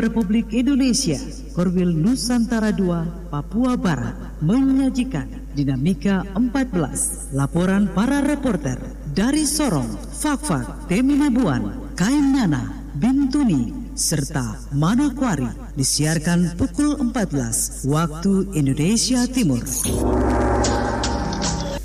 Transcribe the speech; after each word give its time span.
Republik 0.00 0.50
Indonesia, 0.56 1.20
Korwil 1.52 1.92
Nusantara 1.92 2.72
II, 2.72 3.28
Papua 3.28 3.76
Barat, 3.76 4.16
menyajikan 4.40 5.28
Dinamika 5.52 6.24
14, 6.32 7.36
laporan 7.36 7.86
para 7.92 8.24
reporter 8.24 8.80
dari 9.12 9.44
Sorong, 9.44 9.92
Fakfak, 10.16 10.88
Teminabuan, 10.88 11.92
Kainana, 11.94 12.80
Bintuni, 12.96 13.92
serta 13.92 14.56
Manokwari 14.72 15.52
disiarkan 15.76 16.56
pukul 16.56 16.96
14 16.96 17.84
waktu 17.84 18.56
Indonesia 18.56 19.28
Timur. 19.28 19.60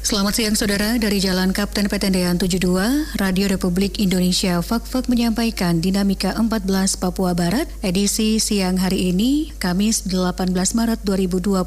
Selamat 0.05 0.37
siang 0.37 0.53
saudara, 0.53 1.01
dari 1.01 1.17
Jalan 1.17 1.49
Kapten 1.49 1.89
Petendean 1.89 2.37
72, 2.37 3.17
Radio 3.17 3.49
Republik 3.49 3.97
Indonesia 3.97 4.61
Fakfak 4.61 5.09
menyampaikan 5.09 5.81
Dinamika 5.81 6.37
14 6.37 6.93
Papua 7.01 7.33
Barat, 7.33 7.65
edisi 7.81 8.37
siang 8.37 8.77
hari 8.77 9.09
ini, 9.09 9.49
Kamis 9.57 10.05
18 10.05 10.53
Maret 10.77 11.01
2021. 11.01 11.65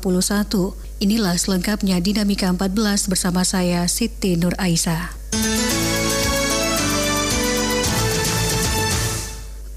Inilah 1.02 1.34
selengkapnya 1.34 1.98
Dinamika 1.98 2.54
14 2.54 3.10
bersama 3.10 3.42
saya 3.42 3.82
Siti 3.90 4.38
Nur 4.38 4.54
Aisyah. 4.54 5.17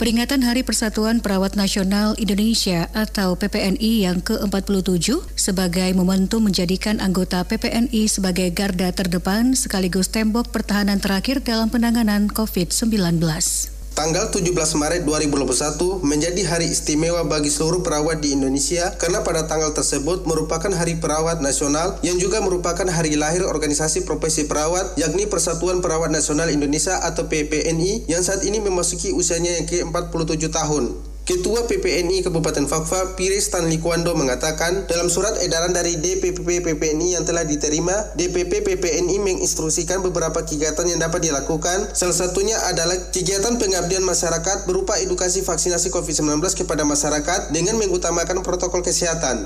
Peringatan 0.02 0.42
Hari 0.42 0.66
Persatuan 0.66 1.22
Perawat 1.22 1.54
Nasional 1.54 2.18
Indonesia 2.18 2.90
atau 2.98 3.38
PPNI 3.38 4.10
yang 4.10 4.18
ke-47 4.18 5.38
sebagai 5.38 5.94
momentum 5.94 6.42
menjadikan 6.42 6.98
anggota 6.98 7.46
PPNI 7.46 8.10
sebagai 8.10 8.50
garda 8.50 8.90
terdepan 8.90 9.54
sekaligus 9.54 10.10
tembok 10.10 10.50
pertahanan 10.50 10.98
terakhir 10.98 11.46
dalam 11.46 11.70
penanganan 11.70 12.34
COVID-19. 12.34 13.71
Tanggal 13.92 14.32
17 14.32 14.56
Maret 14.56 15.04
2021 15.04 16.00
menjadi 16.08 16.48
hari 16.48 16.72
istimewa 16.72 17.28
bagi 17.28 17.52
seluruh 17.52 17.84
perawat 17.84 18.24
di 18.24 18.32
Indonesia 18.32 18.88
karena 18.96 19.20
pada 19.20 19.52
tanggal 19.52 19.76
tersebut 19.76 20.24
merupakan 20.24 20.72
Hari 20.72 21.04
Perawat 21.04 21.44
Nasional 21.44 22.00
yang 22.00 22.16
juga 22.16 22.40
merupakan 22.40 22.88
hari 22.88 23.20
lahir 23.20 23.44
organisasi 23.44 24.08
profesi 24.08 24.48
perawat 24.48 24.96
yakni 24.96 25.28
Persatuan 25.28 25.84
Perawat 25.84 26.08
Nasional 26.08 26.48
Indonesia 26.56 27.04
atau 27.04 27.28
PPNI 27.28 28.08
yang 28.08 28.24
saat 28.24 28.48
ini 28.48 28.64
memasuki 28.64 29.12
usianya 29.12 29.60
yang 29.60 29.68
ke-47 29.68 30.40
tahun. 30.48 31.11
Ketua 31.22 31.70
PPNI 31.70 32.26
Kabupaten 32.26 32.66
Fakfa, 32.66 33.14
Pire 33.14 33.38
Stanley 33.38 33.78
Kwando 33.78 34.18
mengatakan, 34.18 34.90
dalam 34.90 35.06
surat 35.06 35.38
edaran 35.46 35.70
dari 35.70 36.02
DPP 36.02 36.66
PPNI 36.66 37.14
yang 37.14 37.30
telah 37.30 37.46
diterima, 37.46 37.94
DPP 38.18 38.66
PPNI 38.66 39.22
menginstruksikan 39.22 40.02
beberapa 40.02 40.42
kegiatan 40.42 40.82
yang 40.90 40.98
dapat 40.98 41.22
dilakukan. 41.22 41.94
Salah 41.94 42.18
satunya 42.18 42.58
adalah 42.66 43.14
kegiatan 43.14 43.54
pengabdian 43.62 44.02
masyarakat 44.02 44.66
berupa 44.66 44.98
edukasi 44.98 45.46
vaksinasi 45.46 45.94
COVID-19 45.94 46.42
kepada 46.66 46.82
masyarakat 46.90 47.54
dengan 47.54 47.78
mengutamakan 47.78 48.42
protokol 48.42 48.82
kesehatan. 48.82 49.46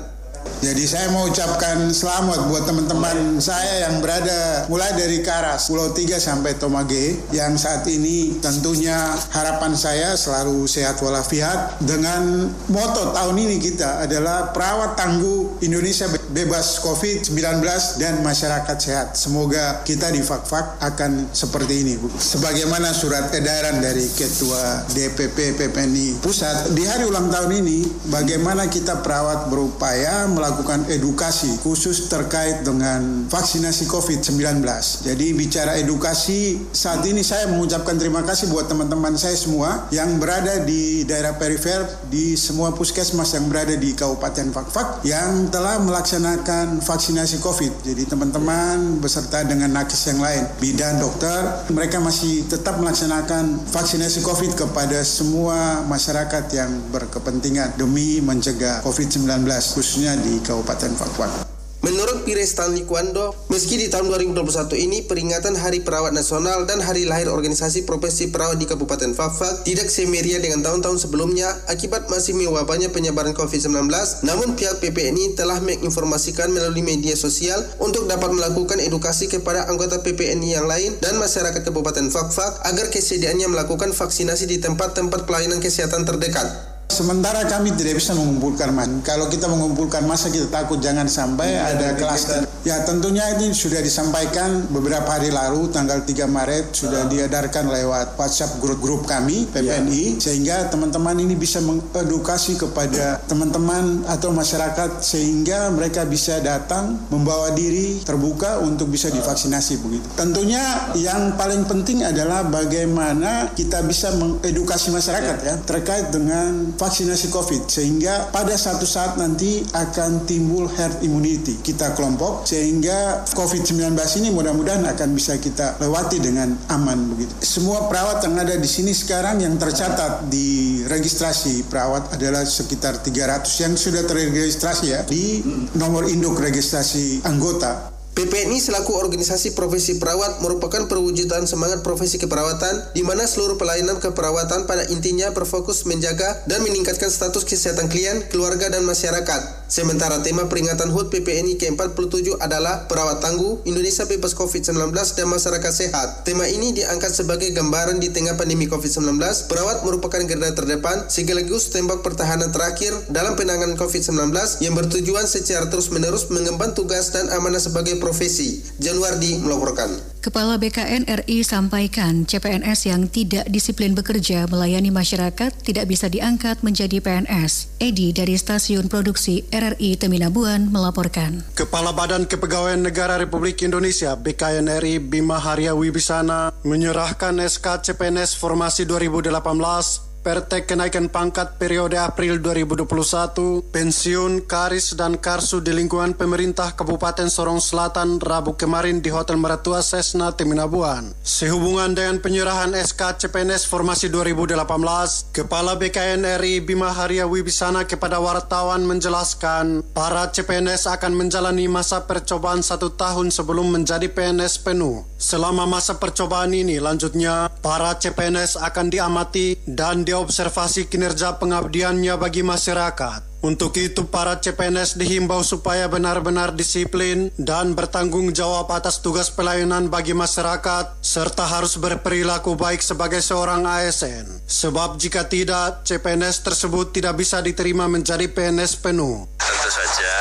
Jadi 0.66 0.82
saya 0.82 1.14
mau 1.14 1.30
ucapkan 1.30 1.94
selamat 1.94 2.50
buat 2.50 2.66
teman-teman 2.66 3.38
saya 3.38 3.86
yang 3.86 4.02
berada 4.02 4.66
mulai 4.66 4.98
dari 4.98 5.22
Karas, 5.22 5.70
Pulau 5.70 5.94
Tiga 5.94 6.18
sampai 6.18 6.58
Tomage 6.58 7.22
yang 7.30 7.54
saat 7.54 7.86
ini 7.86 8.42
tentunya 8.42 8.98
harapan 9.30 9.78
saya 9.78 10.18
selalu 10.18 10.66
sehat 10.66 10.98
walafiat 10.98 11.78
dengan 11.78 12.50
moto 12.66 13.14
tahun 13.14 13.46
ini 13.46 13.62
kita 13.62 14.10
adalah 14.10 14.50
perawat 14.50 14.98
tangguh 14.98 15.62
Indonesia 15.62 16.10
bebas 16.34 16.82
COVID-19 16.82 17.62
dan 18.02 18.26
masyarakat 18.26 18.76
sehat. 18.82 19.14
Semoga 19.14 19.86
kita 19.86 20.10
di 20.10 20.18
Fakfak 20.18 20.82
akan 20.82 21.30
seperti 21.30 21.86
ini 21.86 21.94
Bu. 21.94 22.10
Sebagaimana 22.10 22.90
surat 22.90 23.30
edaran 23.30 23.78
dari 23.78 24.02
Ketua 24.10 24.82
DPP 24.90 25.54
PPNI 25.62 26.18
Pusat 26.26 26.74
di 26.74 26.82
hari 26.82 27.06
ulang 27.06 27.30
tahun 27.30 27.54
ini 27.62 28.10
bagaimana 28.10 28.66
kita 28.66 29.06
perawat 29.06 29.46
berupaya 29.46 30.26
melakukan 30.26 30.55
edukasi 30.86 31.58
khusus 31.60 32.06
terkait 32.06 32.62
dengan 32.62 33.26
vaksinasi 33.26 33.90
COVID-19. 33.90 34.62
Jadi 35.04 35.26
bicara 35.34 35.76
edukasi, 35.76 36.60
saat 36.70 37.02
ini 37.04 37.20
saya 37.20 37.50
mengucapkan 37.50 37.98
terima 37.98 38.22
kasih 38.22 38.48
buat 38.48 38.70
teman-teman 38.70 39.18
saya 39.18 39.34
semua 39.34 39.90
yang 39.90 40.16
berada 40.22 40.62
di 40.62 41.02
daerah 41.04 41.34
perifer, 41.36 41.84
di 42.08 42.38
semua 42.38 42.72
puskesmas 42.72 43.34
yang 43.34 43.50
berada 43.50 43.74
di 43.74 43.92
Kabupaten 43.92 44.54
Fakfak 44.54 45.02
yang 45.04 45.50
telah 45.50 45.82
melaksanakan 45.82 46.80
vaksinasi 46.80 47.42
COVID. 47.42 47.84
Jadi 47.84 48.02
teman-teman 48.06 49.00
beserta 49.02 49.42
dengan 49.42 49.72
nakes 49.74 50.08
yang 50.08 50.20
lain, 50.22 50.44
bidan, 50.62 51.02
dokter, 51.02 51.66
mereka 51.74 51.98
masih 51.98 52.46
tetap 52.46 52.78
melaksanakan 52.78 53.58
vaksinasi 53.66 54.22
COVID 54.22 54.54
kepada 54.54 55.02
semua 55.02 55.82
masyarakat 55.84 56.44
yang 56.54 56.70
berkepentingan 56.94 57.74
demi 57.74 58.22
mencegah 58.22 58.84
COVID-19 58.86 59.42
khususnya 59.74 60.14
di 60.20 60.38
Kabupaten 60.46 60.94
Fakfak. 60.94 61.56
Menurut 61.86 62.26
Pire 62.26 62.42
Stanley 62.42 62.82
Kwando, 62.82 63.30
meski 63.46 63.78
di 63.78 63.86
tahun 63.86 64.10
2021 64.10 64.74
ini 64.74 65.06
peringatan 65.06 65.54
Hari 65.54 65.86
Perawat 65.86 66.10
Nasional 66.10 66.66
dan 66.66 66.82
Hari 66.82 67.06
Lahir 67.06 67.30
Organisasi 67.30 67.86
Profesi 67.86 68.26
Perawat 68.26 68.58
di 68.58 68.66
Kabupaten 68.66 69.14
Fakfak 69.14 69.62
tidak 69.62 69.86
semeria 69.86 70.42
dengan 70.42 70.66
tahun-tahun 70.66 70.98
sebelumnya 70.98 71.46
akibat 71.70 72.10
masih 72.10 72.34
mewabahnya 72.34 72.90
penyebaran 72.90 73.38
COVID-19, 73.38 73.86
namun 74.26 74.58
pihak 74.58 74.82
PPNI 74.82 75.38
telah 75.38 75.62
menginformasikan 75.62 76.50
melalui 76.50 76.82
media 76.82 77.14
sosial 77.14 77.62
untuk 77.78 78.10
dapat 78.10 78.34
melakukan 78.34 78.82
edukasi 78.82 79.30
kepada 79.30 79.70
anggota 79.70 80.02
PPNI 80.02 80.58
yang 80.58 80.66
lain 80.66 80.98
dan 80.98 81.22
masyarakat 81.22 81.62
Kabupaten 81.62 82.10
Fakfak 82.10 82.66
agar 82.66 82.90
kesediaannya 82.90 83.46
melakukan 83.46 83.94
vaksinasi 83.94 84.50
di 84.50 84.58
tempat-tempat 84.58 85.22
pelayanan 85.22 85.62
kesehatan 85.62 86.02
terdekat. 86.02 86.75
Sementara 86.86 87.42
kami 87.50 87.74
tidak 87.74 87.98
bisa 87.98 88.14
mengumpulkan 88.14 88.70
massa. 88.70 88.94
Kalau 89.02 89.26
kita 89.26 89.50
mengumpulkan 89.50 90.06
masa 90.06 90.30
kita 90.30 90.46
takut 90.48 90.78
jangan 90.78 91.10
sampai 91.10 91.58
ya, 91.58 91.74
ada 91.74 91.88
klaster. 91.98 92.46
Ya 92.62 92.82
tentunya 92.82 93.22
ini 93.38 93.54
sudah 93.54 93.78
disampaikan 93.78 94.66
beberapa 94.70 95.06
hari 95.06 95.30
lalu 95.30 95.70
tanggal 95.70 96.02
3 96.02 96.26
Maret 96.26 96.74
sudah 96.74 97.06
uh. 97.06 97.10
diedarkan 97.10 97.70
lewat 97.70 98.18
WhatsApp 98.18 98.58
grup-grup 98.58 99.06
kami 99.06 99.46
PPNI 99.54 100.18
ya. 100.18 100.22
sehingga 100.22 100.56
teman-teman 100.66 101.14
ini 101.14 101.38
bisa 101.38 101.62
mengedukasi 101.62 102.58
kepada 102.58 103.22
teman-teman 103.30 104.02
atau 104.10 104.34
masyarakat 104.34 104.98
sehingga 104.98 105.70
mereka 105.70 106.02
bisa 106.10 106.42
datang 106.42 106.98
membawa 107.06 107.54
diri 107.54 108.02
terbuka 108.02 108.58
untuk 108.58 108.90
bisa 108.90 109.14
divaksinasi 109.14 109.78
begitu. 109.86 110.06
Tentunya 110.18 110.90
yang 110.98 111.38
paling 111.38 111.70
penting 111.70 112.02
adalah 112.02 112.42
bagaimana 112.42 113.54
kita 113.54 113.82
bisa 113.86 114.10
mengedukasi 114.18 114.90
masyarakat 114.90 115.36
ya 115.42 115.54
terkait 115.62 116.10
dengan 116.10 116.75
vaksinasi 116.76 117.32
COVID 117.32 117.66
sehingga 117.66 118.28
pada 118.30 118.54
satu 118.54 118.84
saat 118.84 119.16
nanti 119.16 119.64
akan 119.72 120.28
timbul 120.28 120.68
herd 120.68 121.00
immunity 121.02 121.58
kita 121.64 121.96
kelompok 121.96 122.44
sehingga 122.44 123.24
COVID-19 123.32 123.96
ini 124.22 124.28
mudah-mudahan 124.30 124.84
akan 124.86 125.08
bisa 125.16 125.40
kita 125.40 125.80
lewati 125.82 126.20
dengan 126.20 126.52
aman 126.68 127.16
begitu. 127.16 127.32
Semua 127.42 127.88
perawat 127.88 128.22
yang 128.22 128.36
ada 128.36 128.54
di 128.54 128.68
sini 128.68 128.92
sekarang 128.92 129.40
yang 129.40 129.56
tercatat 129.56 130.28
di 130.28 130.80
registrasi 130.84 131.66
perawat 131.66 132.12
adalah 132.14 132.44
sekitar 132.44 133.00
300 133.00 133.62
yang 133.64 133.74
sudah 133.74 134.04
terregistrasi 134.04 134.84
ya 134.92 135.00
di 135.08 135.40
nomor 135.74 136.06
induk 136.06 136.38
registrasi 136.38 137.24
anggota 137.24 137.95
PPNI 138.16 138.56
selaku 138.56 138.96
organisasi 138.96 139.52
profesi 139.52 140.00
perawat 140.00 140.40
merupakan 140.40 140.88
perwujudan 140.88 141.44
semangat 141.44 141.84
profesi 141.84 142.16
keperawatan 142.16 142.96
di 142.96 143.04
mana 143.04 143.28
seluruh 143.28 143.60
pelayanan 143.60 144.00
keperawatan 144.00 144.64
pada 144.64 144.88
intinya 144.88 145.36
berfokus 145.36 145.84
menjaga 145.84 146.40
dan 146.48 146.64
meningkatkan 146.64 147.12
status 147.12 147.44
kesehatan 147.44 147.92
klien, 147.92 148.24
keluarga, 148.32 148.72
dan 148.72 148.88
masyarakat. 148.88 149.68
Sementara 149.68 150.22
tema 150.22 150.48
peringatan 150.48 150.94
HUT 150.94 151.12
PPNI 151.12 151.58
ke-47 151.58 152.38
adalah 152.38 152.86
Perawat 152.86 153.18
Tangguh, 153.18 153.66
Indonesia 153.66 154.06
Bebas 154.06 154.32
COVID-19 154.32 154.94
dan 154.94 155.26
Masyarakat 155.26 155.72
Sehat. 155.74 156.22
Tema 156.22 156.46
ini 156.46 156.70
diangkat 156.70 157.12
sebagai 157.12 157.50
gambaran 157.50 157.98
di 157.98 158.14
tengah 158.14 158.38
pandemi 158.38 158.64
COVID-19, 158.70 159.18
perawat 159.50 159.82
merupakan 159.82 160.22
garda 160.24 160.54
terdepan 160.54 161.10
sekaligus 161.10 161.68
tembok 161.74 162.00
pertahanan 162.00 162.48
terakhir 162.54 162.94
dalam 163.12 163.36
penanganan 163.36 163.74
COVID-19 163.74 164.32
yang 164.62 164.72
bertujuan 164.72 165.26
secara 165.28 165.66
terus-menerus 165.66 166.30
mengemban 166.30 166.70
tugas 166.72 167.10
dan 167.10 167.26
amanah 167.34 167.58
sebagai 167.58 167.98
profesi. 168.06 168.62
Januardi 168.78 169.42
melaporkan. 169.42 169.90
Kepala 170.22 170.58
BKN 170.58 171.06
RI 171.22 171.46
sampaikan 171.46 172.26
CPNS 172.26 172.90
yang 172.90 173.06
tidak 173.06 173.46
disiplin 173.46 173.94
bekerja 173.94 174.46
melayani 174.50 174.90
masyarakat 174.90 175.54
tidak 175.62 175.86
bisa 175.86 176.10
diangkat 176.10 176.66
menjadi 176.66 176.98
PNS. 176.98 177.78
Edi 177.78 178.10
dari 178.10 178.34
Stasiun 178.34 178.90
Produksi 178.90 179.46
RRI 179.54 179.98
Teminabuan 179.98 180.70
melaporkan. 180.70 181.46
Kepala 181.54 181.94
Badan 181.94 182.26
Kepegawaian 182.26 182.82
Negara 182.82 183.18
Republik 183.22 183.62
Indonesia 183.62 184.18
BKN 184.18 184.66
RI 184.82 184.98
Bima 184.98 185.38
Haria 185.38 185.78
Wibisana 185.78 186.50
menyerahkan 186.66 187.38
SK 187.42 187.86
CPNS 187.86 188.34
Formasi 188.34 188.82
2018 188.82 190.05
PRT 190.26 190.66
kenaikan 190.66 191.06
pangkat 191.06 191.54
periode 191.54 191.94
April 191.94 192.42
2021, 192.42 193.62
pensiun, 193.70 194.42
karis, 194.42 194.98
dan 194.98 195.14
karsu 195.22 195.62
di 195.62 195.70
lingkungan 195.70 196.18
pemerintah 196.18 196.74
Kabupaten 196.74 197.30
Sorong 197.30 197.62
Selatan 197.62 198.18
Rabu 198.18 198.58
kemarin 198.58 198.98
di 198.98 199.14
Hotel 199.14 199.38
Meratua 199.38 199.86
Sesna 199.86 200.34
Teminabuan. 200.34 201.14
Sehubungan 201.22 201.94
dengan 201.94 202.18
penyerahan 202.18 202.74
SK 202.74 203.22
CPNS 203.22 203.70
Formasi 203.70 204.10
2018, 204.10 205.30
Kepala 205.30 205.78
BKN 205.78 206.26
RI 206.42 206.58
Bima 206.58 206.90
Haria 206.90 207.30
Wibisana 207.30 207.86
kepada 207.86 208.18
wartawan 208.18 208.82
menjelaskan 208.82 209.86
para 209.94 210.26
CPNS 210.34 210.90
akan 210.90 211.14
menjalani 211.14 211.70
masa 211.70 212.02
percobaan 212.02 212.66
satu 212.66 212.98
tahun 212.98 213.30
sebelum 213.30 213.70
menjadi 213.70 214.10
PNS 214.10 214.58
penuh. 214.66 215.06
Selama 215.22 215.70
masa 215.70 216.02
percobaan 216.02 216.50
ini, 216.50 216.82
lanjutnya, 216.82 217.46
para 217.62 217.94
CPNS 217.94 218.58
akan 218.58 218.90
diamati 218.90 219.54
dan 219.70 220.02
diobservasi 220.16 220.88
kinerja 220.88 221.36
pengabdiannya 221.36 222.16
bagi 222.16 222.40
masyarakat. 222.40 223.44
Untuk 223.44 223.76
itu, 223.76 224.08
para 224.08 224.40
CPNS 224.40 224.96
dihimbau 224.96 225.44
supaya 225.44 225.84
benar-benar 225.92 226.56
disiplin 226.56 227.28
dan 227.36 227.76
bertanggung 227.76 228.32
jawab 228.32 228.72
atas 228.72 229.04
tugas 229.04 229.28
pelayanan 229.28 229.92
bagi 229.92 230.16
masyarakat, 230.16 231.04
serta 231.04 231.44
harus 231.44 231.76
berperilaku 231.76 232.56
baik 232.56 232.80
sebagai 232.80 233.20
seorang 233.20 233.68
ASN. 233.68 234.48
Sebab 234.48 234.96
jika 234.96 235.28
tidak, 235.28 235.84
CPNS 235.84 236.48
tersebut 236.48 236.96
tidak 236.96 237.20
bisa 237.20 237.44
diterima 237.44 237.84
menjadi 237.84 238.24
PNS 238.24 238.80
penuh. 238.80 239.28
Tentu 239.36 239.68
saja, 239.68 240.16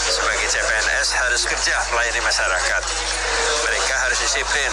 sebagai 0.00 0.48
CPNS 0.48 1.08
harus 1.12 1.42
kerja 1.44 1.76
melayani 1.92 2.20
masyarakat 2.24 2.82
disiplin. 4.20 4.72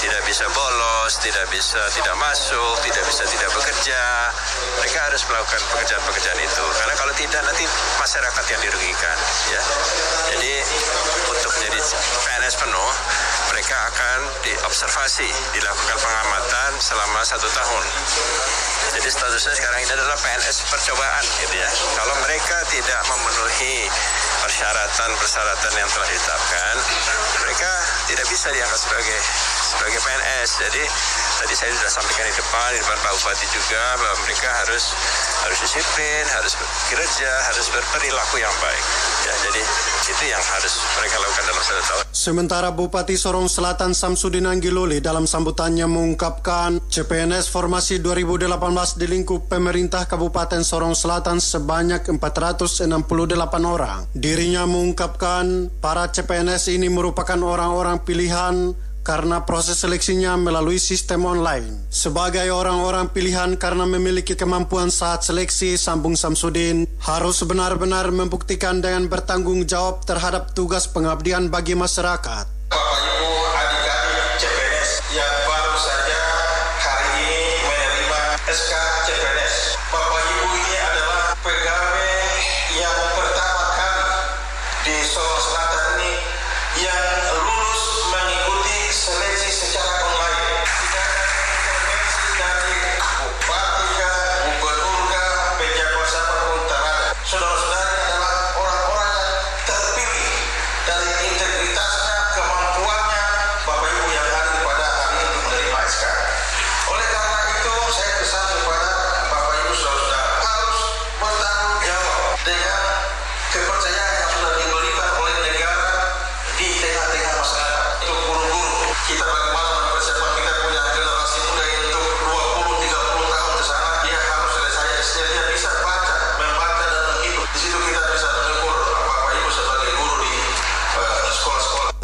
Tidak 0.00 0.22
bisa 0.26 0.46
bolos, 0.52 1.12
tidak 1.20 1.46
bisa 1.52 1.80
tidak 1.92 2.16
masuk, 2.18 2.74
tidak 2.82 3.04
bisa 3.06 3.22
tidak 3.28 3.50
bekerja. 3.52 4.02
Mereka 4.80 4.98
harus 5.08 5.22
melakukan 5.28 5.62
pekerjaan-pekerjaan 5.72 6.40
itu. 6.40 6.64
Karena 6.80 6.94
kalau 6.96 7.12
tidak 7.16 7.40
nanti 7.44 7.64
masyarakat 8.00 8.44
yang 8.50 8.60
dirugikan. 8.64 9.16
Ya. 9.52 9.62
Jadi 10.32 10.52
untuk 11.28 11.50
menjadi 11.58 11.80
PNS 12.24 12.54
penuh, 12.60 12.90
mereka 13.52 13.76
akan 13.92 14.18
diobservasi, 14.42 15.28
dilakukan 15.54 15.98
pengamatan 16.00 16.70
selama 16.80 17.20
satu 17.22 17.48
tahun. 17.52 17.84
Jadi 18.92 19.08
statusnya 19.08 19.54
sekarang 19.56 19.80
ini 19.84 19.92
adalah 19.92 20.16
PNS 20.20 20.68
percobaan, 20.68 21.24
gitu 21.40 21.56
ya. 21.56 21.70
Mereka 22.42 22.74
tidak 22.74 23.06
memenuhi 23.06 23.86
persyaratan-persyaratan 24.42 25.72
yang 25.78 25.86
telah 25.94 26.08
ditetapkan, 26.10 26.74
mereka 27.38 27.70
tidak 28.10 28.26
bisa 28.26 28.50
diangkat 28.50 28.82
sebagai 28.82 29.18
sebagai 29.62 30.02
PNS. 30.02 30.50
Jadi 30.66 30.82
tadi 31.42 31.58
saya 31.58 31.74
sudah 31.74 31.90
sampaikan 31.90 32.22
di 32.30 32.34
depan, 32.38 32.68
di 32.70 32.78
depan 32.78 32.98
Pak 33.02 33.12
Bupati 33.18 33.46
juga 33.50 33.82
bahwa 33.98 34.16
mereka 34.22 34.48
harus 34.62 34.84
harus 35.42 35.58
disiplin, 35.58 36.22
harus 36.38 36.54
bekerja, 36.54 37.32
harus 37.50 37.66
berperilaku 37.66 38.36
yang 38.38 38.54
baik. 38.62 38.84
Ya, 39.26 39.34
jadi 39.50 39.62
itu 40.06 40.24
yang 40.30 40.38
harus 40.38 40.72
mereka 41.02 41.16
lakukan 41.18 41.44
dalam 41.50 41.62
satu 41.66 41.82
tahun. 41.82 42.02
Sementara 42.14 42.68
Bupati 42.70 43.18
Sorong 43.18 43.50
Selatan 43.50 43.90
Samsudin 43.90 44.46
Anggiloli 44.46 45.02
dalam 45.02 45.26
sambutannya 45.26 45.90
mengungkapkan 45.90 46.78
CPNS 46.86 47.50
Formasi 47.50 47.98
2018 47.98 48.46
di 49.02 49.06
lingkup 49.10 49.50
pemerintah 49.50 50.06
Kabupaten 50.06 50.62
Sorong 50.62 50.94
Selatan 50.94 51.42
sebanyak 51.42 52.06
468 52.06 52.86
orang. 53.66 54.06
Dirinya 54.14 54.62
mengungkapkan 54.70 55.74
para 55.82 56.06
CPNS 56.06 56.70
ini 56.70 56.86
merupakan 56.86 57.38
orang-orang 57.42 57.98
pilihan 58.06 58.78
karena 59.02 59.42
proses 59.42 59.82
seleksinya 59.82 60.38
melalui 60.38 60.78
sistem 60.78 61.26
online. 61.26 61.90
Sebagai 61.90 62.48
orang-orang 62.54 63.10
pilihan 63.10 63.58
karena 63.58 63.86
memiliki 63.86 64.38
kemampuan 64.38 64.88
saat 64.88 65.26
seleksi, 65.26 65.74
Sambung 65.74 66.14
Samsudin 66.14 66.86
harus 67.02 67.42
benar-benar 67.42 68.08
membuktikan 68.14 68.78
dengan 68.78 69.10
bertanggung 69.10 69.66
jawab 69.66 70.06
terhadap 70.06 70.54
tugas 70.54 70.86
pengabdian 70.86 71.50
bagi 71.50 71.74
masyarakat. 71.74 72.46
Bapak 72.72 73.21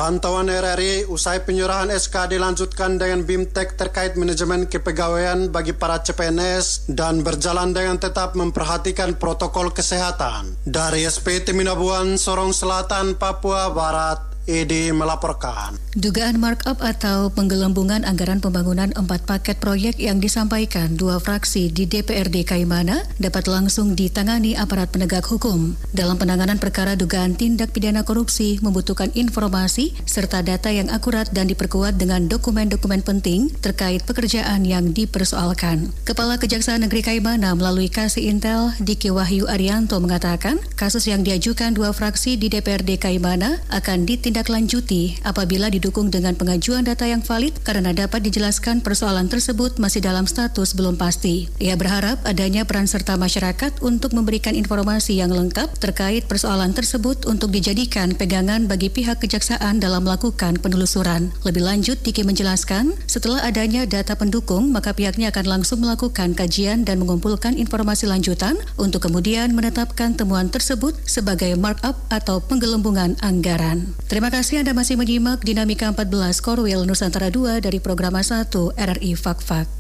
Pantauan 0.09 0.49
RRI 0.49 1.05
usai 1.13 1.45
penyerahan 1.45 1.93
SK 1.93 2.33
dilanjutkan 2.33 2.97
dengan 2.97 3.29
BIMTEK 3.29 3.77
terkait 3.77 4.17
manajemen 4.17 4.65
kepegawaian 4.65 5.53
bagi 5.53 5.77
para 5.77 6.01
CPNS 6.01 6.89
dan 6.97 7.21
berjalan 7.21 7.77
dengan 7.77 8.01
tetap 8.01 8.33
memperhatikan 8.33 9.21
protokol 9.21 9.69
kesehatan. 9.69 10.57
Dari 10.65 11.05
SPT 11.05 11.53
Minabuan, 11.53 12.17
Sorong 12.17 12.57
Selatan, 12.57 13.21
Papua 13.21 13.69
Barat, 13.69 14.25
Edi 14.49 14.89
melaporkan. 14.97 15.77
Dugaan 15.99 16.39
markup 16.39 16.79
atau 16.79 17.27
penggelembungan 17.35 18.07
anggaran 18.07 18.39
pembangunan 18.39 18.95
empat 18.95 19.27
paket 19.27 19.59
proyek 19.59 19.99
yang 19.99 20.23
disampaikan 20.23 20.95
dua 20.95 21.19
fraksi 21.19 21.75
di 21.75 21.91
DPRD 21.91 22.47
Kaimana 22.47 23.03
dapat 23.19 23.51
langsung 23.51 23.99
ditangani 23.99 24.55
aparat 24.55 24.95
penegak 24.95 25.27
hukum. 25.27 25.75
Dalam 25.91 26.15
penanganan 26.15 26.63
perkara 26.63 26.95
dugaan 26.95 27.35
tindak 27.35 27.75
pidana 27.75 28.07
korupsi 28.07 28.63
membutuhkan 28.63 29.11
informasi 29.19 29.91
serta 30.07 30.39
data 30.47 30.71
yang 30.71 30.87
akurat 30.87 31.27
dan 31.35 31.51
diperkuat 31.51 31.99
dengan 31.99 32.31
dokumen-dokumen 32.31 33.03
penting 33.03 33.51
terkait 33.59 34.07
pekerjaan 34.07 34.63
yang 34.63 34.95
dipersoalkan. 34.95 35.91
Kepala 36.07 36.39
Kejaksaan 36.39 36.87
Negeri 36.87 37.03
Kaimana 37.03 37.59
melalui 37.59 37.91
Kasih 37.91 38.31
Intel 38.31 38.71
Diki 38.79 39.11
Wahyu 39.11 39.51
Arianto 39.51 39.99
mengatakan 39.99 40.63
kasus 40.79 41.11
yang 41.11 41.27
diajukan 41.27 41.75
dua 41.75 41.91
fraksi 41.91 42.39
di 42.39 42.47
DPRD 42.47 43.03
Kaimana 43.03 43.59
akan 43.75 44.07
ditindaklanjuti 44.07 45.27
apabila 45.27 45.67
didukung 45.89 46.13
dengan 46.13 46.37
pengajuan 46.37 46.85
data 46.85 47.09
yang 47.09 47.25
valid 47.25 47.65
karena 47.65 47.97
dapat 47.97 48.21
dijelaskan 48.21 48.85
persoalan 48.85 49.25
tersebut 49.25 49.81
masih 49.81 50.05
dalam 50.05 50.29
status 50.29 50.77
belum 50.77 51.01
pasti. 51.01 51.49
Ia 51.65 51.81
berharap 51.81 52.21
adanya 52.29 52.69
peran 52.69 52.85
serta 52.85 53.17
masyarakat 53.17 53.81
untuk 53.81 54.13
memberikan 54.13 54.53
informasi 54.53 55.17
yang 55.17 55.33
lengkap 55.33 55.81
terkait 55.81 56.29
persoalan 56.29 56.77
tersebut 56.77 57.25
untuk 57.25 57.49
dijadikan 57.57 58.13
pegangan 58.13 58.69
bagi 58.69 58.93
pihak 58.93 59.25
kejaksaan 59.25 59.81
dalam 59.81 60.05
melakukan 60.05 60.61
penelusuran. 60.61 61.33
Lebih 61.49 61.65
lanjut, 61.65 61.97
Diki 62.05 62.21
menjelaskan, 62.21 62.93
setelah 63.09 63.49
adanya 63.49 63.89
data 63.89 64.13
pendukung, 64.13 64.69
maka 64.69 64.93
pihaknya 64.93 65.33
akan 65.33 65.57
langsung 65.57 65.81
melakukan 65.81 66.37
kajian 66.37 66.85
dan 66.85 67.01
mengumpulkan 67.01 67.57
informasi 67.57 68.05
lanjutan 68.05 68.61
untuk 68.77 69.09
kemudian 69.09 69.57
menetapkan 69.57 70.13
temuan 70.13 70.53
tersebut 70.53 70.93
sebagai 71.09 71.57
markup 71.57 71.97
atau 72.13 72.45
penggelembungan 72.45 73.17
anggaran. 73.25 73.97
Terima 74.13 74.29
kasih 74.29 74.61
Anda 74.61 74.77
masih 74.77 75.01
menyimak 75.01 75.41
Dinamika 75.47 75.78
14 75.79 76.43
Korwil 76.43 76.83
Nusantara 76.83 77.31
2 77.31 77.63
dari 77.63 77.79
Program 77.79 78.19
1 78.19 78.51
RRI 78.75 79.15
Fakfak. 79.15 79.71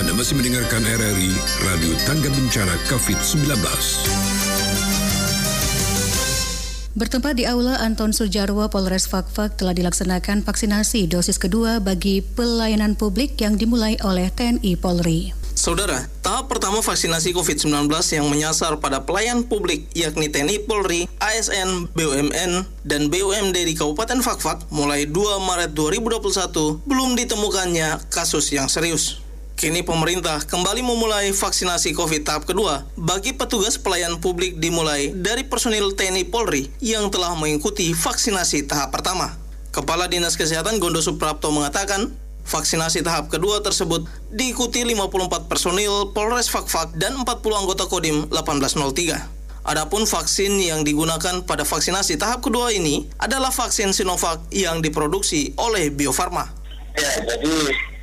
Anda 0.00 0.12
masih 0.16 0.40
mendengarkan 0.40 0.80
RRI 0.88 1.32
Radio 1.68 1.92
Tangga 2.08 2.32
Bencana 2.32 2.74
COVID-19. 2.88 3.60
Bertempat 6.98 7.38
di 7.38 7.46
Aula 7.46 7.78
Anton 7.78 8.10
Sujarwo 8.10 8.66
Polres 8.66 9.06
Fakfak 9.06 9.54
telah 9.54 9.70
dilaksanakan 9.70 10.42
vaksinasi 10.42 11.06
dosis 11.06 11.38
kedua 11.38 11.78
bagi 11.78 12.26
pelayanan 12.26 12.98
publik 12.98 13.38
yang 13.38 13.54
dimulai 13.54 13.94
oleh 14.02 14.34
TNI 14.34 14.74
Polri. 14.74 15.37
Saudara, 15.68 16.08
tahap 16.24 16.48
pertama 16.48 16.80
vaksinasi 16.80 17.36
COVID-19 17.36 17.92
yang 18.16 18.24
menyasar 18.32 18.80
pada 18.80 19.04
pelayan 19.04 19.44
publik 19.44 19.84
yakni 19.92 20.32
TNI 20.32 20.64
Polri, 20.64 21.04
ASN, 21.20 21.92
BUMN, 21.92 22.64
dan 22.88 23.12
BUMD 23.12 23.52
di 23.52 23.76
Kabupaten 23.76 24.24
Fakfak 24.24 24.64
mulai 24.72 25.04
2 25.04 25.12
Maret 25.44 25.76
2021 25.76 26.88
belum 26.88 27.20
ditemukannya 27.20 28.00
kasus 28.08 28.48
yang 28.48 28.72
serius. 28.72 29.20
Kini 29.60 29.84
pemerintah 29.84 30.40
kembali 30.40 30.80
memulai 30.80 31.36
vaksinasi 31.36 31.92
COVID 31.92 32.24
tahap 32.24 32.48
kedua 32.48 32.88
bagi 32.96 33.36
petugas 33.36 33.76
pelayan 33.76 34.16
publik 34.24 34.56
dimulai 34.56 35.12
dari 35.12 35.44
personil 35.44 35.92
TNI 35.92 36.32
Polri 36.32 36.72
yang 36.80 37.12
telah 37.12 37.36
mengikuti 37.36 37.92
vaksinasi 37.92 38.64
tahap 38.64 38.96
pertama. 38.96 39.36
Kepala 39.68 40.08
Dinas 40.08 40.32
Kesehatan 40.40 40.80
Gondo 40.80 41.04
Suprapto 41.04 41.52
mengatakan, 41.52 42.08
vaksinasi 42.48 43.04
tahap 43.04 43.28
kedua 43.28 43.60
tersebut 43.60 44.08
diikuti 44.32 44.80
54 44.80 45.52
personil 45.52 46.10
Polres 46.16 46.48
Fakfak 46.48 46.96
dan 46.96 47.20
40 47.20 47.28
anggota 47.52 47.84
Kodim 47.84 48.24
1803. 48.32 49.68
Adapun 49.68 50.08
vaksin 50.08 50.56
yang 50.56 50.80
digunakan 50.80 51.44
pada 51.44 51.68
vaksinasi 51.68 52.16
tahap 52.16 52.40
kedua 52.40 52.72
ini 52.72 53.04
adalah 53.20 53.52
vaksin 53.52 53.92
Sinovac 53.92 54.40
yang 54.48 54.80
diproduksi 54.80 55.52
oleh 55.60 55.92
Bio 55.92 56.08
Farma. 56.08 56.48
Ya, 56.96 57.12
jadi 57.20 57.52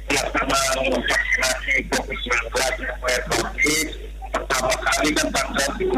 pelaksanaan 0.05 0.77
vaksinasi 0.93 1.89
COVID-19 1.89 2.53
yang 2.85 3.25
COVID 3.33 3.87
pertama 4.29 4.73
kali 4.77 5.09
kan 5.17 5.27
tanggal 5.33 5.69
2 5.81 5.89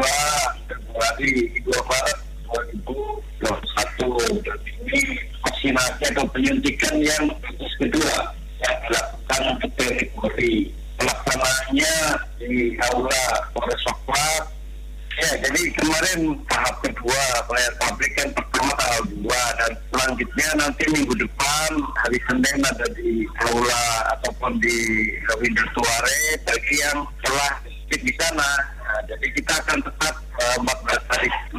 Februari 0.72 1.32
2 1.60 1.68
Maret 1.68 2.18
2021 2.48 4.40
dan 4.40 4.58
ini 4.88 5.27
vaksinasi 5.58 6.14
atau 6.14 6.22
penyuntikan 6.30 6.94
yang 7.02 7.34
dosis 7.42 7.74
kedua 7.82 8.30
yang 8.62 8.76
dilakukan 8.86 9.40
untuk 9.58 9.70
TNI 9.74 10.06
Polri 10.14 10.54
pelaksanaannya 10.94 11.94
di 12.38 12.78
aula 12.86 13.26
Polres 13.50 13.82
Soklat 13.82 14.54
Ya, 15.18 15.34
jadi 15.34 15.74
kemarin 15.74 16.38
tahap 16.46 16.78
kedua 16.78 17.22
publik 17.82 18.14
kan 18.14 18.30
pertama 18.38 18.70
tanggal 18.78 19.02
2 19.18 19.58
dan 19.58 19.72
selanjutnya 19.90 20.48
nanti 20.62 20.84
minggu 20.94 21.10
depan 21.18 21.70
hari 22.06 22.22
Senin 22.22 22.62
ada 22.62 22.86
di 22.94 23.26
aula 23.50 24.14
ataupun 24.14 24.62
di 24.62 24.78
Window 25.42 25.66
Tuare 25.74 26.22
bagi 26.46 26.74
yang 26.78 27.02
telah 27.26 27.50
di 27.90 28.12
sana. 28.14 28.50
Nah, 28.78 29.00
jadi 29.10 29.26
kita 29.34 29.58
akan 29.58 29.78
tetap 29.82 30.14
14 30.14 30.14
hari 30.14 30.17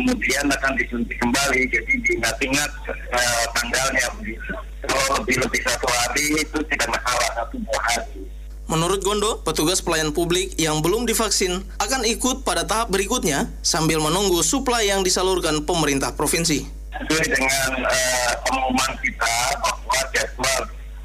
kemudian 0.10 0.46
akan 0.50 0.74
disuntik 0.74 1.18
kembali. 1.22 1.70
Jadi 1.70 1.94
diingat-ingat 2.02 2.72
uh, 2.90 3.46
tanggalnya 3.54 4.06
begitu. 4.18 4.54
Kalau 4.90 5.22
lebih 5.22 5.38
lebih 5.46 5.62
satu 5.62 5.86
hari 5.86 6.26
itu 6.42 6.58
tidak 6.74 6.90
masalah 6.90 7.30
satu 7.38 7.56
dua 7.62 7.80
hari. 7.94 8.26
Menurut 8.70 9.02
Gondo, 9.02 9.42
petugas 9.42 9.82
pelayan 9.82 10.14
publik 10.14 10.54
yang 10.58 10.82
belum 10.82 11.06
divaksin 11.10 11.62
akan 11.82 12.06
ikut 12.06 12.46
pada 12.46 12.66
tahap 12.66 12.94
berikutnya 12.94 13.50
sambil 13.66 13.98
menunggu 13.98 14.42
suplai 14.46 14.90
yang 14.90 15.02
disalurkan 15.06 15.66
pemerintah 15.66 16.14
provinsi. 16.14 16.66
Sesuai 16.90 17.26
dengan 17.30 17.70
uh, 17.86 18.34
pengumuman 18.50 18.92
kita 19.02 19.34
bahwa 19.62 20.00
jadwal 20.14 20.62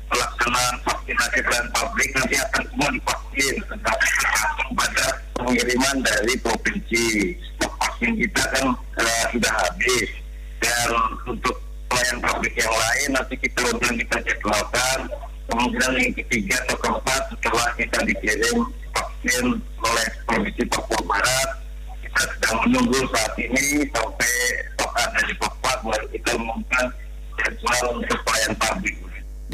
pelaksanaan 0.09 0.75
vaksinasi 0.85 1.39
pelayan 1.45 1.69
publik 1.77 2.09
nanti 2.17 2.37
akan 2.41 2.63
semua 2.73 2.89
divaksin 2.93 3.55
tetapi 3.69 4.09
pada 4.75 5.07
pengiriman 5.37 5.97
dari 6.01 6.35
provinsi. 6.41 7.05
Vaksin 7.95 8.19
kita 8.19 8.43
kan 8.59 8.75
uh, 8.75 9.25
sudah 9.31 9.55
habis 9.55 10.11
dan 10.59 10.91
untuk 11.31 11.55
pelayan 11.87 12.19
publik 12.27 12.51
yang 12.59 12.75
lain 12.75 13.09
nanti 13.15 13.39
kita 13.39 13.71
ulang 13.71 13.95
kita 14.03 14.19
jadwalkan 14.19 14.99
kemungkinan 15.47 16.03
yang 16.03 16.15
ketiga 16.19 16.59
atau 16.67 16.77
keempat 16.83 17.23
setelah 17.31 17.71
kita 17.79 17.99
dikirim 18.03 18.67
vaksin 18.99 19.47
oleh 19.63 20.07
Provinsi 20.27 20.65
Papua 20.75 21.01
Barat 21.07 21.51
kita 22.03 22.23
sedang 22.35 22.59
menunggu 22.67 22.99
saat 23.15 23.33
ini 23.39 23.87
sampai 23.87 24.35
stok 24.75 24.93
ada 24.99 25.21
di 25.31 25.35
Papua 25.39 25.73
baru 25.87 26.07
kita 26.11 26.31
umumkan 26.35 26.85
jadwal 27.39 28.03
untuk 28.03 28.19
pelayan 28.27 28.53
publik. 28.59 28.97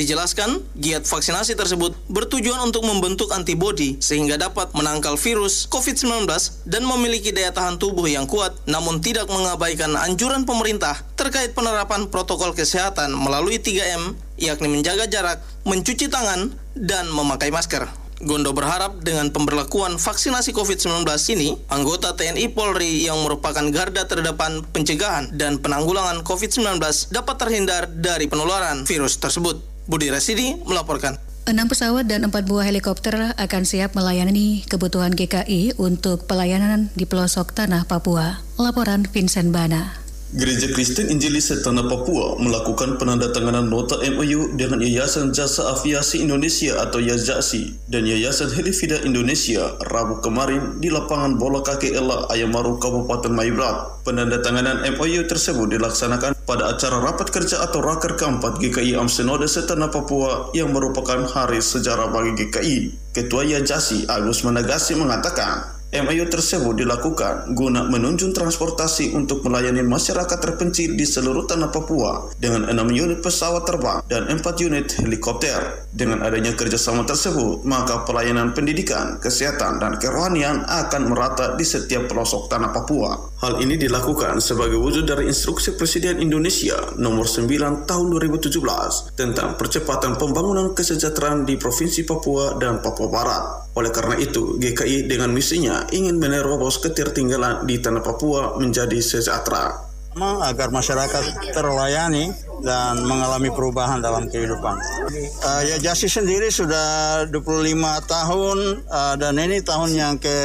Dijelaskan, 0.00 0.64
giat 0.80 1.04
vaksinasi 1.04 1.60
tersebut 1.60 1.92
bertujuan 2.08 2.64
untuk 2.64 2.88
membentuk 2.88 3.36
antibodi 3.36 4.00
sehingga 4.00 4.40
dapat 4.40 4.72
menangkal 4.72 5.20
virus 5.20 5.68
COVID-19 5.68 6.24
dan 6.64 6.88
memiliki 6.88 7.36
daya 7.36 7.52
tahan 7.52 7.76
tubuh 7.76 8.08
yang 8.08 8.24
kuat 8.24 8.56
namun 8.64 9.04
tidak 9.04 9.28
mengabaikan 9.28 9.92
anjuran 10.00 10.48
pemerintah 10.48 10.96
terkait 11.20 11.52
penerapan 11.52 12.08
protokol 12.08 12.56
kesehatan 12.56 13.12
melalui 13.12 13.60
3M 13.60 14.16
yakni 14.40 14.72
menjaga 14.72 15.04
jarak, 15.04 15.44
mencuci 15.68 16.08
tangan, 16.08 16.48
dan 16.72 17.04
memakai 17.12 17.52
masker. 17.52 17.84
Gondo 18.20 18.52
berharap 18.52 19.00
dengan 19.00 19.32
pemberlakuan 19.32 19.96
vaksinasi 19.96 20.52
COVID-19 20.52 21.08
ini, 21.36 21.56
anggota 21.72 22.12
TNI 22.16 22.52
Polri 22.52 23.08
yang 23.08 23.20
merupakan 23.24 23.64
garda 23.72 24.04
terdepan 24.04 24.60
pencegahan 24.76 25.32
dan 25.36 25.56
penanggulangan 25.56 26.20
COVID-19 26.20 26.80
dapat 27.12 27.36
terhindar 27.40 27.88
dari 27.88 28.28
penularan 28.28 28.84
virus 28.84 29.16
tersebut. 29.16 29.69
Budi 29.90 30.06
Rasidi 30.06 30.54
melaporkan. 30.70 31.18
Enam 31.50 31.66
pesawat 31.66 32.06
dan 32.06 32.22
empat 32.22 32.46
buah 32.46 32.62
helikopter 32.62 33.34
akan 33.34 33.62
siap 33.66 33.98
melayani 33.98 34.62
kebutuhan 34.70 35.10
GKI 35.10 35.82
untuk 35.82 36.30
pelayanan 36.30 36.94
di 36.94 37.10
pelosok 37.10 37.50
tanah 37.50 37.90
Papua. 37.90 38.38
Laporan 38.54 39.02
Vincent 39.10 39.50
Bana. 39.50 39.99
Gereja 40.30 40.70
Kristen 40.70 41.10
Injilis 41.10 41.50
Tanah 41.50 41.90
Papua 41.90 42.38
melakukan 42.38 43.02
penandatanganan 43.02 43.66
nota 43.66 43.98
MOU 43.98 44.54
dengan 44.54 44.78
Yayasan 44.78 45.34
Jasa 45.34 45.74
Aviasi 45.74 46.22
Indonesia 46.22 46.78
atau 46.78 47.02
YAJASI 47.02 47.90
dan 47.90 48.06
Yayasan 48.06 48.54
Helifida 48.54 49.02
Indonesia 49.02 49.74
Rabu 49.90 50.22
kemarin 50.22 50.78
di 50.78 50.86
lapangan 50.86 51.34
bola 51.34 51.66
kaki 51.66 51.98
Ella 51.98 52.30
Ayamaru 52.30 52.78
Kabupaten 52.78 53.34
Maibrat. 53.34 54.06
Penandatanganan 54.06 54.86
MOU 54.94 55.26
tersebut 55.26 55.66
dilaksanakan 55.66 56.38
pada 56.46 56.78
acara 56.78 57.02
rapat 57.02 57.26
kerja 57.34 57.66
atau 57.66 57.82
raker 57.82 58.14
keempat 58.14 58.62
GKI 58.62 59.02
Amsenode 59.02 59.50
Setanah 59.50 59.90
Papua 59.90 60.54
yang 60.54 60.70
merupakan 60.70 61.26
hari 61.26 61.58
sejarah 61.58 62.06
bagi 62.06 62.38
GKI. 62.38 62.78
Ketua 63.18 63.42
YAJASI 63.42 64.06
Agus 64.06 64.46
Managasi 64.46 64.94
mengatakan 64.94 65.79
MIU 65.90 66.30
tersebut 66.30 66.78
dilakukan 66.78 67.50
guna 67.58 67.82
menunjung 67.82 68.30
transportasi 68.30 69.10
untuk 69.10 69.42
melayani 69.42 69.82
masyarakat 69.82 70.38
terpencil 70.38 70.94
di 70.94 71.02
seluruh 71.02 71.50
tanah 71.50 71.74
Papua 71.74 72.30
dengan 72.38 72.70
enam 72.70 72.94
unit 72.94 73.18
pesawat 73.18 73.66
terbang 73.66 73.98
dan 74.06 74.30
empat 74.30 74.54
unit 74.62 74.86
helikopter. 75.02 75.82
Dengan 75.90 76.22
adanya 76.22 76.54
kerjasama 76.54 77.02
tersebut, 77.02 77.66
maka 77.66 78.06
pelayanan 78.06 78.54
pendidikan, 78.54 79.18
kesehatan, 79.18 79.82
dan 79.82 79.98
kerohanian 79.98 80.62
akan 80.62 81.10
merata 81.10 81.58
di 81.58 81.66
setiap 81.66 82.06
pelosok 82.06 82.46
tanah 82.46 82.70
Papua. 82.70 83.34
Hal 83.42 83.58
ini 83.58 83.74
dilakukan 83.74 84.38
sebagai 84.38 84.78
wujud 84.78 85.10
dari 85.10 85.26
instruksi 85.26 85.74
Presiden 85.74 86.22
Indonesia 86.22 86.78
nomor 87.02 87.26
9 87.26 87.90
tahun 87.90 88.06
2017 88.14 89.18
tentang 89.18 89.58
percepatan 89.58 90.14
pembangunan 90.14 90.70
kesejahteraan 90.70 91.42
di 91.42 91.58
Provinsi 91.58 92.06
Papua 92.06 92.54
dan 92.62 92.78
Papua 92.78 93.10
Barat. 93.10 93.44
Oleh 93.78 93.90
karena 93.94 94.18
itu, 94.18 94.58
GKI 94.58 95.06
dengan 95.06 95.30
misinya 95.30 95.86
ingin 95.94 96.18
menerobos 96.18 96.82
ketertinggalan 96.82 97.62
di 97.64 97.78
tanah 97.78 98.02
Papua 98.02 98.58
menjadi 98.58 98.98
sejahtera. 98.98 99.90
Agar 100.18 100.74
masyarakat 100.74 101.54
terlayani 101.54 102.34
dan 102.66 102.98
mengalami 103.06 103.46
perubahan 103.54 104.02
dalam 104.02 104.26
kehidupan. 104.26 104.74
Uh, 105.46 105.62
ya 105.64 105.78
Jasi 105.78 106.10
sendiri 106.10 106.50
sudah 106.50 107.24
25 107.30 108.10
tahun 108.10 108.58
uh, 108.90 109.14
dan 109.16 109.38
ini 109.38 109.62
tahun 109.62 109.90
yang 109.94 110.14
ke 110.18 110.38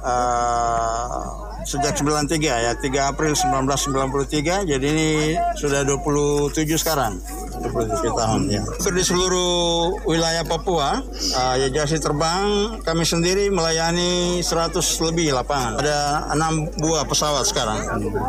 uh, 0.00 1.44
sejak 1.64 1.96
93 1.96 2.44
ya 2.44 2.72
3 2.76 3.10
April 3.12 3.32
1993 3.32 4.68
jadi 4.68 4.84
ini 4.84 5.10
sudah 5.56 5.80
27 5.80 6.60
sekarang 6.76 7.16
27 7.64 8.20
tahun 8.20 8.40
ya 8.52 8.62
di 8.68 9.02
seluruh 9.02 10.04
wilayah 10.04 10.44
Papua 10.44 11.00
uh, 11.34 11.54
ya 11.56 11.68
jasi 11.72 11.96
terbang 11.96 12.76
kami 12.84 13.02
sendiri 13.08 13.48
melayani 13.48 14.44
100 14.44 14.76
lebih 15.08 15.32
lapangan 15.32 15.80
ada 15.80 16.28
enam 16.30 16.68
buah 16.78 17.08
pesawat 17.08 17.48
sekarang 17.48 17.80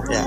ya 0.07 0.23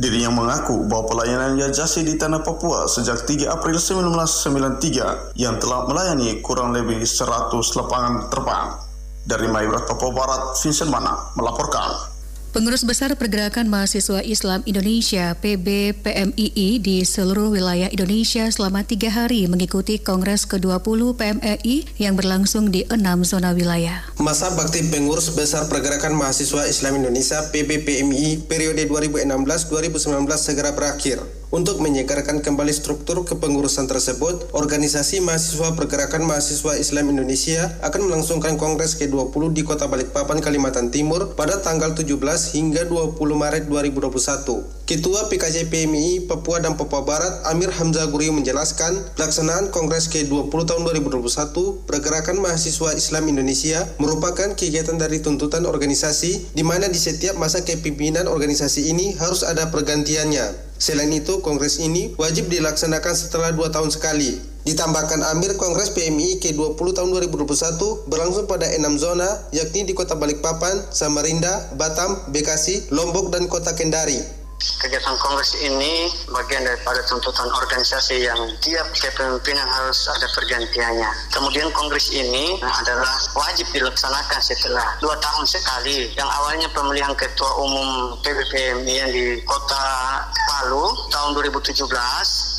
Dirinya 0.00 0.32
mengaku 0.32 0.88
bahwa 0.88 1.12
pelayanan 1.12 1.60
Yajasi 1.60 2.00
di 2.08 2.16
tanah 2.16 2.40
Papua 2.40 2.88
sejak 2.88 3.28
3 3.28 3.52
April 3.52 3.76
1993 3.76 5.36
yang 5.36 5.60
telah 5.60 5.84
melayani 5.92 6.40
kurang 6.40 6.72
lebih 6.72 7.04
100 7.04 7.52
lapangan 7.52 8.32
terbang. 8.32 8.80
Dari 9.28 9.44
Mayurat 9.52 9.84
Papua 9.84 10.08
Barat, 10.16 10.42
Vincent 10.56 10.88
Mana 10.88 11.28
melaporkan. 11.36 12.09
Pengurus 12.50 12.82
Besar 12.82 13.14
Pergerakan 13.14 13.70
Mahasiswa 13.70 14.26
Islam 14.26 14.66
Indonesia 14.66 15.38
PBPMII 15.38 16.82
di 16.82 17.06
seluruh 17.06 17.54
wilayah 17.54 17.86
Indonesia 17.94 18.50
selama 18.50 18.82
tiga 18.82 19.06
hari 19.06 19.46
mengikuti 19.46 20.02
Kongres 20.02 20.50
ke-20 20.50 21.14
PMII 21.14 21.86
yang 22.02 22.18
berlangsung 22.18 22.74
di 22.74 22.82
enam 22.90 23.22
zona 23.22 23.54
wilayah. 23.54 24.02
Masa 24.18 24.50
bakti 24.58 24.82
Pengurus 24.82 25.30
Besar 25.30 25.70
Pergerakan 25.70 26.18
Mahasiswa 26.18 26.66
Islam 26.66 26.98
Indonesia 26.98 27.38
PBPMII 27.54 28.50
periode 28.50 28.82
2016-2019 28.82 30.10
segera 30.34 30.74
berakhir. 30.74 31.39
Untuk 31.50 31.82
menyegarkan 31.82 32.46
kembali 32.46 32.70
struktur 32.70 33.26
kepengurusan 33.26 33.90
tersebut, 33.90 34.54
Organisasi 34.54 35.18
Mahasiswa 35.18 35.74
Pergerakan 35.74 36.22
Mahasiswa 36.22 36.78
Islam 36.78 37.10
Indonesia 37.10 37.74
akan 37.82 38.06
melangsungkan 38.06 38.54
Kongres 38.54 38.94
ke-20 38.94 39.50
di 39.50 39.66
Kota 39.66 39.90
Balikpapan, 39.90 40.38
Kalimantan 40.38 40.94
Timur 40.94 41.34
pada 41.34 41.58
tanggal 41.58 41.98
17 41.98 42.06
hingga 42.54 42.86
20 42.86 43.18
Maret 43.18 43.66
2021. 43.66 44.62
Ketua 44.86 45.26
PKJ 45.26 45.66
PMI 45.66 46.30
Papua 46.30 46.62
dan 46.62 46.78
Papua 46.78 47.02
Barat 47.02 47.42
Amir 47.50 47.74
Hamzah 47.74 48.06
Gurio 48.06 48.30
menjelaskan 48.30 49.18
pelaksanaan 49.18 49.74
Kongres 49.74 50.06
ke-20 50.06 50.54
tahun 50.54 50.82
2021 50.86 51.82
Pergerakan 51.82 52.38
Mahasiswa 52.38 52.94
Islam 52.94 53.26
Indonesia 53.26 53.90
merupakan 53.98 54.54
kegiatan 54.54 54.94
dari 54.94 55.18
tuntutan 55.18 55.66
organisasi 55.66 56.54
di 56.54 56.62
mana 56.62 56.86
di 56.86 56.98
setiap 56.98 57.34
masa 57.34 57.66
kepemimpinan 57.66 58.30
organisasi 58.30 58.86
ini 58.94 59.18
harus 59.18 59.42
ada 59.42 59.66
pergantiannya. 59.74 60.69
Selain 60.80 61.12
itu, 61.12 61.44
kongres 61.44 61.76
ini 61.76 62.16
wajib 62.16 62.48
dilaksanakan 62.48 63.12
setelah 63.12 63.52
dua 63.52 63.68
tahun 63.68 63.92
sekali. 63.92 64.40
Ditambahkan 64.64 65.20
Amir 65.28 65.60
Kongres 65.60 65.92
PMI 65.92 66.40
ke-20 66.40 66.96
tahun 66.96 67.08
2021 67.12 68.08
berlangsung 68.08 68.48
pada 68.48 68.64
enam 68.64 68.96
zona 68.96 69.28
yakni 69.52 69.84
di 69.84 69.92
Kota 69.92 70.16
Balikpapan, 70.16 70.88
Samarinda, 70.88 71.76
Batam, 71.76 72.32
Bekasi, 72.32 72.88
Lombok, 72.88 73.28
dan 73.28 73.44
Kota 73.44 73.76
Kendari. 73.76 74.39
Kegiatan 74.60 75.16
kongres 75.16 75.56
ini 75.56 76.12
bagian 76.28 76.60
daripada 76.68 77.00
tuntutan 77.08 77.48
organisasi 77.48 78.28
yang 78.28 78.36
tiap 78.60 78.92
kepemimpinan 78.92 79.64
harus 79.64 80.04
ada 80.04 80.28
pergantiannya. 80.36 81.08
Kemudian 81.32 81.72
kongres 81.72 82.12
ini 82.12 82.60
adalah 82.60 83.08
wajib 83.32 83.64
dilaksanakan 83.72 84.40
setelah 84.44 84.84
dua 85.00 85.16
tahun 85.16 85.48
sekali. 85.48 86.12
Yang 86.12 86.28
awalnya 86.28 86.68
pemilihan 86.76 87.16
ketua 87.16 87.50
umum 87.56 88.20
PBPMI 88.20 88.94
yang 89.00 89.08
di 89.08 89.40
kota 89.48 89.84
Palu 90.28 90.92
tahun 91.08 91.40
2017, 91.40 91.80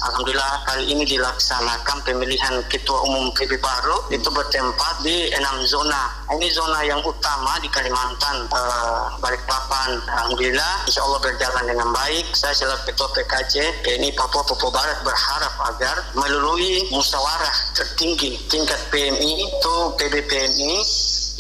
Alhamdulillah 0.02 0.66
kali 0.66 0.98
ini 0.98 1.06
dilaksanakan 1.06 2.02
pemilihan 2.02 2.58
ketua 2.74 3.06
umum 3.06 3.30
PB 3.38 3.62
Palu 3.62 4.10
itu 4.10 4.34
bertempat 4.34 5.06
di 5.06 5.30
enam 5.30 5.62
zona. 5.70 6.10
Ini 6.34 6.50
zona 6.50 6.82
yang 6.82 7.06
utama 7.06 7.62
di 7.62 7.70
Kalimantan, 7.70 8.50
eh, 8.50 9.04
Balikpapan. 9.22 10.02
Alhamdulillah, 10.10 10.90
insya 10.90 11.06
Allah 11.06 11.22
berjalan 11.22 11.64
dengan 11.70 11.90
baik. 11.94 12.34
Saya 12.34 12.58
selaku 12.58 12.90
Ketua 12.90 13.08
PKJ 13.14 13.86
PNI 13.86 14.10
Papua 14.18 14.42
Papua 14.42 14.74
Barat 14.74 15.06
berharap 15.06 15.54
agar 15.70 15.96
melalui 16.18 16.82
musyawarah 16.90 17.56
tertinggi 17.78 18.42
tingkat 18.50 18.82
PMI 18.90 19.48
itu 19.54 19.76
PBPMI 20.02 20.82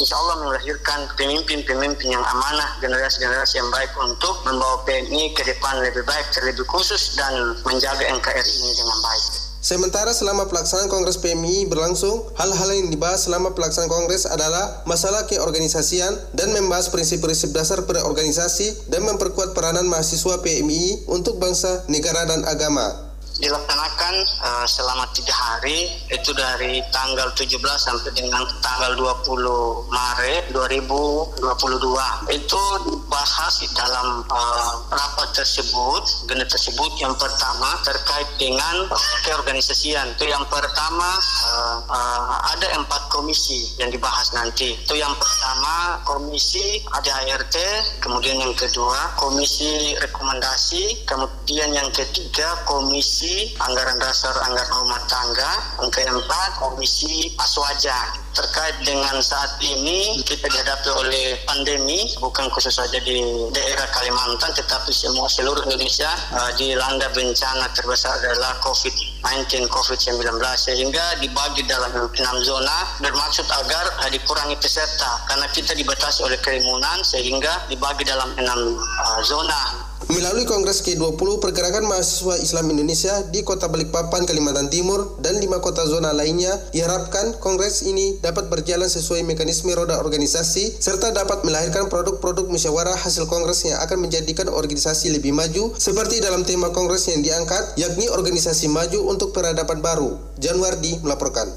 insya 0.01 0.17
Allah 0.17 0.49
melahirkan 0.49 1.05
pemimpin-pemimpin 1.13 2.09
yang 2.09 2.25
amanah, 2.25 2.81
generasi-generasi 2.81 3.61
yang 3.61 3.69
baik 3.69 3.93
untuk 4.01 4.41
membawa 4.41 4.81
PMI 4.89 5.37
ke 5.37 5.45
depan 5.45 5.77
lebih 5.85 6.01
baik, 6.09 6.25
terlebih 6.33 6.65
khusus 6.65 7.13
dan 7.13 7.53
menjaga 7.61 8.01
NKRI 8.09 8.53
ini 8.65 8.73
dengan 8.73 8.97
baik. 9.05 9.23
Sementara 9.61 10.09
selama 10.09 10.49
pelaksanaan 10.49 10.89
Kongres 10.89 11.21
PMI 11.21 11.69
berlangsung, 11.69 12.33
hal-hal 12.33 12.73
yang 12.73 12.89
dibahas 12.89 13.29
selama 13.29 13.53
pelaksanaan 13.53 13.93
Kongres 13.93 14.25
adalah 14.25 14.81
masalah 14.89 15.29
keorganisasian 15.29 16.17
dan 16.33 16.49
membahas 16.49 16.89
prinsip-prinsip 16.89 17.53
dasar 17.53 17.85
berorganisasi 17.85 18.89
dan 18.89 19.05
memperkuat 19.05 19.53
peranan 19.53 19.85
mahasiswa 19.85 20.41
PMI 20.41 21.05
untuk 21.13 21.37
bangsa, 21.37 21.85
negara, 21.93 22.25
dan 22.25 22.41
agama 22.49 23.10
dilaksanakan 23.41 24.15
uh, 24.45 24.65
selama 24.69 25.09
tiga 25.17 25.33
hari 25.33 25.89
itu 26.13 26.29
dari 26.37 26.79
tanggal 26.93 27.33
17 27.33 27.57
sampai 27.57 28.11
dengan 28.13 28.45
tanggal 28.61 28.93
20 28.93 29.89
Maret 29.89 30.43
2022 30.53 32.37
itu 32.37 32.61
dibahas 32.85 33.53
di 33.57 33.67
dalam 33.73 34.21
uh, 34.29 34.73
rapat 34.93 35.20
tersebut 35.31 36.03
agenda 36.41 36.47
tersebut 36.47 36.91
yang 36.97 37.13
pertama 37.19 37.77
terkait 37.85 38.25
dengan 38.41 38.89
keorganisasian. 39.27 40.15
Itu 40.17 40.25
yang 40.25 40.41
pertama 40.49 41.19
uh, 41.45 41.77
uh, 41.85 42.35
ada 42.55 42.67
empat 42.81 43.11
komisi 43.13 43.77
yang 43.77 43.93
dibahas 43.93 44.33
nanti. 44.33 44.73
Itu 44.79 44.97
yang 44.97 45.13
pertama 45.19 46.01
komisi 46.07 46.81
ADART 46.97 47.55
kemudian 48.01 48.41
yang 48.41 48.53
kedua 48.57 49.13
komisi 49.19 49.93
rekomendasi 50.01 51.05
kemudian 51.05 51.69
yang 51.75 51.89
ketiga 51.93 52.57
komisi 52.65 53.53
Anggaran 53.61 54.01
Dasar 54.01 54.33
Anggaran 54.49 54.73
Rumah 54.81 55.01
Tangga, 55.05 55.51
yang 55.81 55.91
keempat 55.91 56.49
Komisi 56.57 57.35
Aswaja 57.37 58.15
terkait 58.31 58.75
dengan 58.87 59.19
saat 59.19 59.59
ini 59.59 60.23
kita 60.23 60.47
dihadapi 60.47 60.89
oleh 60.95 61.35
pandemi 61.43 62.07
bukan 62.19 62.47
khusus 62.55 62.71
saja 62.71 62.95
di 63.03 63.19
daerah 63.51 63.87
Kalimantan 63.91 64.55
tetapi 64.55 64.91
semua 64.95 65.27
seluruh 65.27 65.67
Indonesia 65.67 66.07
uh, 66.31 66.51
dilanda 66.55 67.11
bencana 67.11 67.67
terbesar 67.75 68.15
adalah 68.23 68.55
COVID-19 68.63 69.67
COVID-19 69.67 70.39
sehingga 70.55 71.19
dibagi 71.19 71.67
dalam 71.67 71.91
enam 71.91 72.37
zona 72.43 72.87
bermaksud 73.03 73.47
agar 73.51 73.85
uh, 73.99 74.09
dikurangi 74.09 74.55
peserta. 74.59 75.27
Karena 75.27 75.47
kita 75.51 75.75
dibatasi 75.75 76.23
oleh 76.23 76.39
kerumunan 76.39 77.03
sehingga 77.03 77.67
dibagi 77.67 78.07
dalam 78.07 78.31
enam 78.39 78.79
uh, 78.79 79.19
zona 79.27 79.80
Melalui 80.11 80.43
Kongres 80.43 80.83
ke-20 80.83 81.39
Pergerakan 81.39 81.87
Mahasiswa 81.87 82.35
Islam 82.43 82.67
Indonesia 82.75 83.23
di 83.31 83.47
Kota 83.47 83.71
Balikpapan, 83.71 84.27
Kalimantan 84.27 84.67
Timur, 84.67 85.15
dan 85.23 85.39
lima 85.39 85.63
kota 85.63 85.87
zona 85.87 86.11
lainnya, 86.11 86.51
diharapkan 86.75 87.39
Kongres 87.39 87.87
ini 87.87 88.19
dapat 88.19 88.51
berjalan 88.51 88.91
sesuai 88.91 89.23
mekanisme 89.23 89.71
roda 89.71 90.03
organisasi, 90.03 90.83
serta 90.83 91.15
dapat 91.15 91.47
melahirkan 91.47 91.87
produk-produk 91.87 92.43
musyawarah 92.51 92.99
hasil 92.99 93.23
Kongres 93.31 93.63
yang 93.63 93.79
akan 93.79 94.03
menjadikan 94.03 94.51
organisasi 94.51 95.15
lebih 95.15 95.31
maju, 95.31 95.71
seperti 95.79 96.19
dalam 96.19 96.43
tema 96.43 96.75
Kongres 96.75 97.07
yang 97.07 97.23
diangkat, 97.23 97.79
yakni 97.79 98.11
organisasi 98.11 98.67
maju 98.67 99.07
untuk 99.07 99.31
peradaban 99.31 99.79
baru. 99.79 100.19
Januardi 100.43 100.99
melaporkan. 101.07 101.55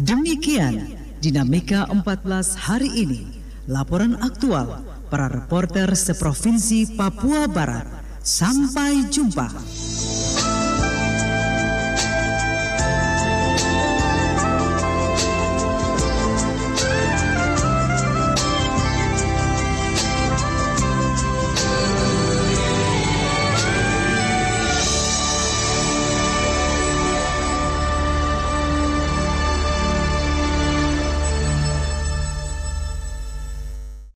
Demikian 0.00 0.96
Dinamika 1.20 1.84
14 1.92 2.56
hari 2.56 2.88
ini. 2.96 3.39
Laporan 3.68 4.16
aktual 4.22 4.80
para 5.12 5.28
reporter 5.28 5.92
seprovinsi 5.92 6.96
Papua 6.96 7.44
Barat. 7.44 7.84
Sampai 8.24 9.04
jumpa. 9.12 9.48